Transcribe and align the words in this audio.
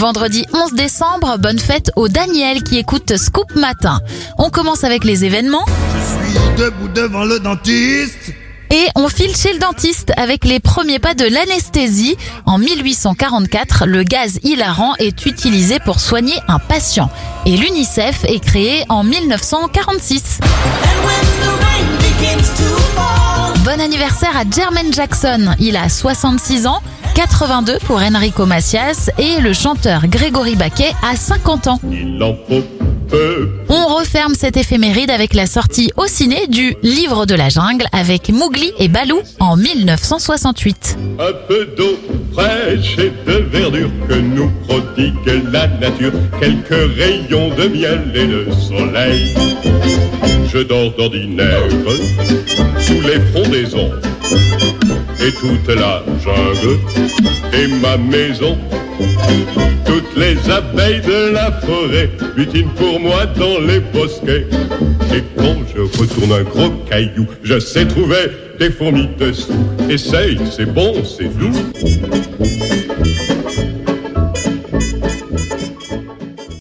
Vendredi 0.00 0.46
11 0.54 0.72
décembre, 0.72 1.36
bonne 1.36 1.58
fête 1.58 1.90
au 1.94 2.08
Daniel 2.08 2.62
qui 2.62 2.78
écoute 2.78 3.18
Scoop 3.18 3.54
Matin. 3.54 4.00
On 4.38 4.48
commence 4.48 4.82
avec 4.82 5.04
les 5.04 5.26
événements. 5.26 5.66
Je 5.66 6.30
suis 6.30 6.56
debout 6.56 6.88
devant 6.88 7.24
le 7.24 7.38
dentiste. 7.38 8.32
Et 8.70 8.86
on 8.94 9.10
file 9.10 9.36
chez 9.36 9.52
le 9.52 9.58
dentiste 9.58 10.14
avec 10.16 10.46
les 10.46 10.58
premiers 10.58 11.00
pas 11.00 11.12
de 11.12 11.26
l'anesthésie. 11.26 12.16
En 12.46 12.56
1844, 12.56 13.84
le 13.84 14.02
gaz 14.02 14.38
hilarant 14.42 14.94
est 14.98 15.26
utilisé 15.26 15.80
pour 15.80 16.00
soigner 16.00 16.40
un 16.48 16.58
patient. 16.58 17.10
Et 17.44 17.58
l'UNICEF 17.58 18.24
est 18.24 18.42
créé 18.42 18.86
en 18.88 19.04
1946. 19.04 20.40
Bon 23.64 23.78
anniversaire 23.78 24.34
à 24.34 24.44
Jermaine 24.50 24.94
Jackson. 24.94 25.54
Il 25.58 25.76
a 25.76 25.90
66 25.90 26.66
ans, 26.66 26.80
82 27.14 27.78
pour 27.86 28.00
Enrico 28.00 28.46
Macias 28.46 29.10
et 29.18 29.40
le 29.40 29.52
chanteur 29.52 30.06
Grégory 30.06 30.56
Baquet 30.56 30.92
a 31.02 31.16
50 31.16 31.66
ans. 31.66 31.80
Il 31.90 32.22
en 32.22 32.34
faut 32.48 32.62
peu. 33.08 33.48
On 33.68 33.96
referme 33.96 34.34
cette 34.34 34.56
éphéméride 34.56 35.10
avec 35.10 35.34
la 35.34 35.46
sortie 35.46 35.90
au 35.96 36.06
ciné 36.06 36.46
du 36.46 36.76
Livre 36.82 37.26
de 37.26 37.34
la 37.34 37.48
jungle 37.48 37.86
avec 37.92 38.30
Mowgli 38.30 38.72
et 38.78 38.88
Balou 38.88 39.20
en 39.40 39.56
1968. 39.56 40.98
Un 41.18 41.32
peu 41.48 41.66
d'eau 41.76 41.98
fraîche 42.32 42.96
et 42.98 43.12
de 43.26 43.38
verdure 43.50 43.90
que 44.08 44.14
nous 44.14 44.50
prodigue 44.66 45.14
la 45.52 45.66
nature. 45.66 46.12
Quelques 46.40 46.96
rayons 46.96 47.50
de 47.54 47.68
miel 47.68 48.12
et 48.14 48.26
de 48.26 48.46
soleil. 48.52 49.34
Je 50.52 50.58
dors 50.58 50.92
d'ordinaire 50.96 51.62
sous 52.78 53.00
les 53.02 53.20
frondaisons. 53.32 53.90
Et 54.32 55.32
toute 55.32 55.68
la 55.68 56.02
jungle 56.22 56.78
est 57.52 57.68
ma 57.82 57.96
maison. 57.96 58.56
Toutes 59.84 60.16
les 60.16 60.36
abeilles 60.50 61.00
de 61.00 61.32
la 61.32 61.52
forêt 61.52 62.10
butinent 62.36 62.70
pour 62.76 63.00
moi 63.00 63.26
dans 63.26 63.60
les 63.66 63.80
bosquets. 63.80 64.46
Et 65.14 65.22
quand 65.36 65.56
je 65.74 65.82
retourne 65.82 66.32
un 66.32 66.42
gros 66.42 66.70
caillou, 66.88 67.26
je 67.42 67.58
sais 67.58 67.86
trouver 67.86 68.30
des 68.58 68.70
fourmis 68.70 69.08
dessous. 69.18 69.52
Essaye, 69.88 70.38
c'est 70.50 70.72
bon, 70.72 70.94
c'est 71.04 71.28
doux. 71.36 71.52